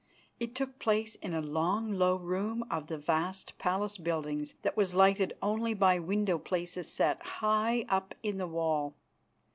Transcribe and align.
It 0.39 0.55
took 0.55 0.79
place 0.79 1.13
in 1.13 1.35
a 1.35 1.41
long, 1.43 1.91
low 1.93 2.15
room 2.15 2.65
of 2.71 2.87
the 2.87 2.97
vast 2.97 3.55
palace 3.59 3.97
buildings 3.99 4.55
that 4.63 4.75
was 4.75 4.95
lighted 4.95 5.37
only 5.43 5.75
by 5.75 5.99
window 5.99 6.39
places 6.39 6.89
set 6.91 7.21
high 7.21 7.85
up 7.87 8.15
in 8.23 8.39
the 8.39 8.47
wall. 8.47 8.95